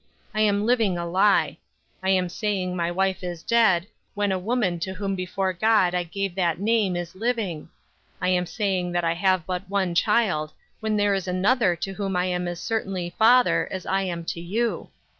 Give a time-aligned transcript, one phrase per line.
[0.33, 1.59] I am living a lie.
[2.01, 3.85] I am saying my wife is dead,
[4.15, 7.69] when a woman to whom before God I gave that name is living;
[8.19, 12.15] I am saying that I have but one child, when there is another to whom
[12.15, 14.89] I am as certainly father as I am to you.